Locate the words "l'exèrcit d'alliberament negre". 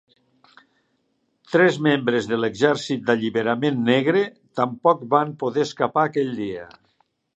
2.39-4.25